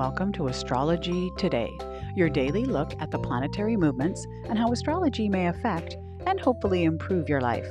[0.00, 1.76] welcome to Astrology Today,
[2.16, 7.28] your daily look at the planetary movements and how astrology may affect and hopefully improve
[7.28, 7.66] your life.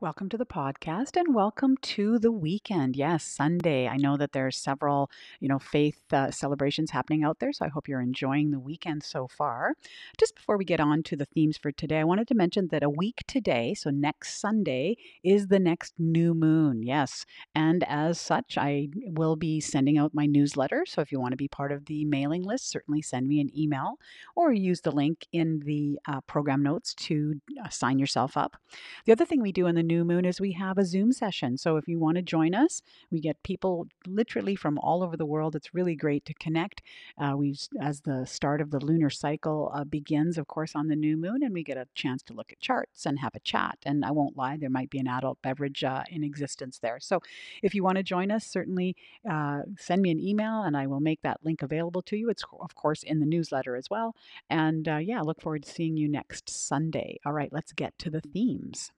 [0.00, 2.94] Welcome to the podcast and welcome to the weekend.
[2.94, 3.88] Yes, Sunday.
[3.88, 7.68] I know that there's several, you know, faith uh, celebrations happening out there, so I
[7.68, 9.74] hope you're enjoying the weekend so far.
[10.16, 12.84] Just before we get on to the themes for today, I wanted to mention that
[12.84, 16.84] a week today, so next Sunday, is the next new moon.
[16.84, 17.26] Yes,
[17.56, 20.84] and as such, I will be sending out my newsletter.
[20.86, 23.50] So if you want to be part of the mailing list, certainly send me an
[23.58, 23.94] email
[24.36, 28.56] or use the link in the uh, program notes to uh, sign yourself up.
[29.04, 31.56] The other thing we do in the new moon is we have a Zoom session.
[31.56, 35.26] So if you want to join us, we get people literally from all over the
[35.34, 35.56] world.
[35.56, 36.82] It's really great to connect.
[37.16, 40.96] Uh, we, as the start of the lunar cycle uh, begins, of course, on the
[41.06, 43.78] new moon, and we get a chance to look at charts and have a chat.
[43.84, 46.98] And I won't lie, there might be an adult beverage uh, in existence there.
[47.00, 47.20] So
[47.62, 48.94] if you want to join us, certainly
[49.28, 52.28] uh, send me an email, and I will make that link available to you.
[52.28, 54.14] It's of course in the newsletter as well.
[54.50, 57.18] And uh, yeah, look forward to seeing you next Sunday.
[57.24, 58.92] All right, let's get to the themes.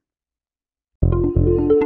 [1.11, 1.80] Música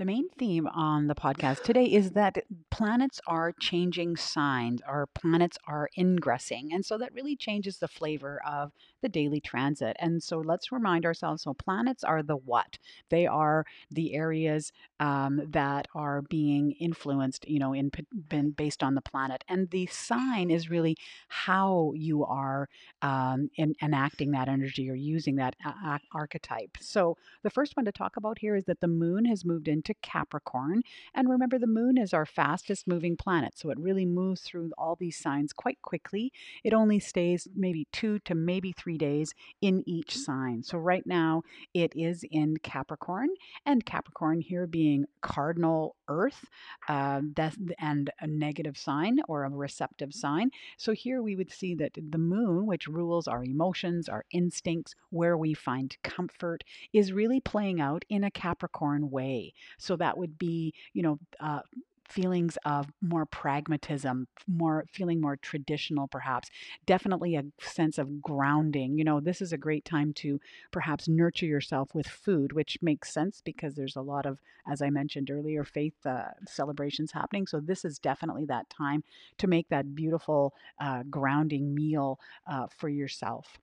[0.00, 2.38] The main theme on the podcast today is that
[2.70, 6.72] planets are changing signs, our planets are ingressing.
[6.72, 9.98] And so that really changes the flavor of the daily transit.
[10.00, 12.78] And so let's remind ourselves so planets are the what?
[13.10, 17.90] They are the areas um, that are being influenced, you know, in,
[18.30, 19.44] in, based on the planet.
[19.48, 20.96] And the sign is really
[21.28, 22.70] how you are
[23.02, 25.56] um, in, enacting that energy or using that
[26.14, 26.78] archetype.
[26.80, 29.89] So the first one to talk about here is that the moon has moved into
[29.90, 30.82] to Capricorn.
[31.14, 34.96] And remember, the moon is our fastest moving planet, so it really moves through all
[34.96, 36.32] these signs quite quickly.
[36.64, 40.62] It only stays maybe two to maybe three days in each sign.
[40.62, 41.42] So right now
[41.74, 43.28] it is in Capricorn,
[43.66, 46.44] and Capricorn here being cardinal Earth,
[46.88, 47.20] uh,
[47.78, 50.50] and a negative sign or a receptive sign.
[50.76, 55.36] So here we would see that the moon, which rules our emotions, our instincts, where
[55.36, 59.54] we find comfort, is really playing out in a Capricorn way.
[59.80, 61.60] So that would be, you know, uh,
[62.08, 66.50] feelings of more pragmatism, more feeling more traditional, perhaps.
[66.84, 68.98] Definitely a sense of grounding.
[68.98, 70.40] You know, this is a great time to
[70.72, 74.90] perhaps nurture yourself with food, which makes sense because there's a lot of, as I
[74.90, 77.46] mentioned earlier, faith uh, celebrations happening.
[77.46, 79.04] So this is definitely that time
[79.38, 82.18] to make that beautiful uh, grounding meal
[82.50, 83.58] uh, for yourself.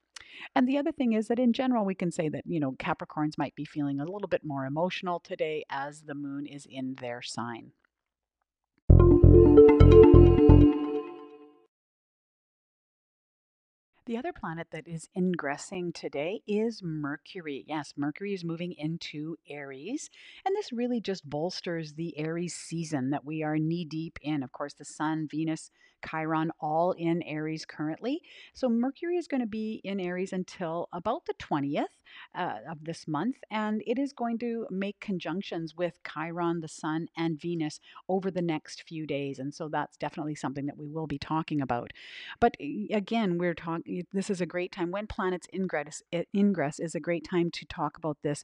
[0.56, 3.38] And the other thing is that in general, we can say that, you know, Capricorns
[3.38, 7.22] might be feeling a little bit more emotional today as the moon is in their
[7.22, 7.72] sign.
[14.08, 17.66] The other planet that is ingressing today is Mercury.
[17.68, 20.10] Yes, Mercury is moving into Aries,
[20.46, 24.44] and this really just bolsters the Aries season that we are knee deep in.
[24.44, 25.72] Of course, the Sun, Venus,
[26.08, 28.22] Chiron all in Aries currently.
[28.54, 31.86] So Mercury is going to be in Aries until about the 20th
[32.36, 37.08] uh, of this month, and it is going to make conjunctions with Chiron, the Sun,
[37.18, 39.40] and Venus over the next few days.
[39.40, 41.92] And so that's definitely something that we will be talking about.
[42.40, 42.56] But
[42.92, 46.02] again, we're talking, this is a great time when planets ingress,
[46.36, 48.44] ingress is a great time to talk about this,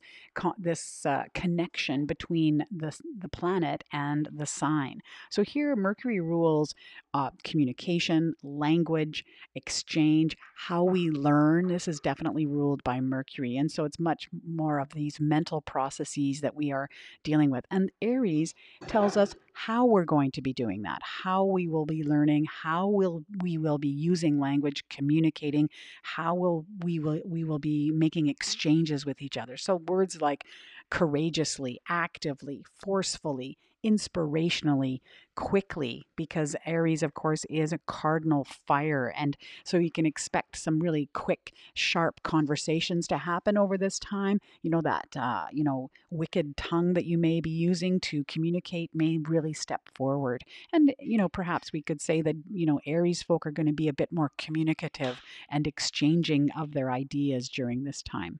[0.57, 5.01] this uh, connection between the, the planet and the sign.
[5.29, 6.73] So here, Mercury rules
[7.13, 9.25] uh, communication, language,
[9.55, 11.67] exchange, how we learn.
[11.67, 13.57] This is definitely ruled by Mercury.
[13.57, 16.89] And so it's much more of these mental processes that we are
[17.23, 17.65] dealing with.
[17.69, 18.53] And Aries
[18.87, 22.87] tells us how we're going to be doing that, how we will be learning, how
[22.87, 25.69] will we will be using language, communicating,
[26.01, 29.57] how will we will we will be making exchanges with each other.
[29.57, 30.43] So words like
[30.89, 34.99] courageously, actively, forcefully, inspirationally
[35.35, 39.13] quickly because Aries, of course, is a cardinal fire.
[39.17, 44.39] And so you can expect some really quick, sharp conversations to happen over this time.
[44.61, 48.91] You know, that, uh, you know, wicked tongue that you may be using to communicate
[48.93, 50.43] may really step forward.
[50.71, 53.73] And, you know, perhaps we could say that, you know, Aries folk are going to
[53.73, 58.39] be a bit more communicative and exchanging of their ideas during this time.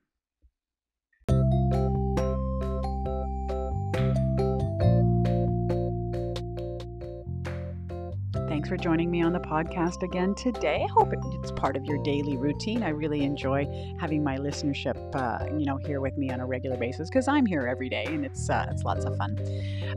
[8.54, 10.86] Thanks for joining me on the podcast again today.
[10.88, 12.84] I hope it's part of your daily routine.
[12.84, 13.66] I really enjoy
[13.98, 17.46] having my listenership, uh, you know, here with me on a regular basis because I'm
[17.46, 19.36] here every day and it's uh, it's lots of fun.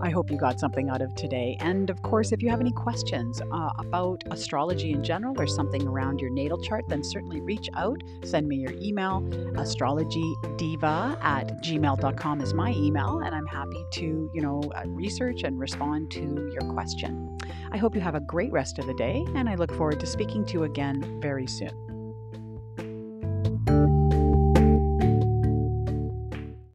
[0.01, 1.55] I hope you got something out of today.
[1.59, 5.87] And of course, if you have any questions uh, about astrology in general or something
[5.87, 8.01] around your natal chart, then certainly reach out.
[8.23, 9.21] Send me your email.
[9.53, 15.59] Astrologydiva at gmail.com is my email, and I'm happy to, you know, uh, research and
[15.59, 17.37] respond to your question.
[17.71, 20.05] I hope you have a great rest of the day, and I look forward to
[20.05, 21.86] speaking to you again very soon.